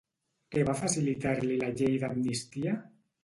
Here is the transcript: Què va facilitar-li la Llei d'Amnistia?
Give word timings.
Què 0.53 0.63
va 0.69 0.73
facilitar-li 0.79 1.59
la 1.65 1.69
Llei 1.75 1.99
d'Amnistia? 2.05 2.75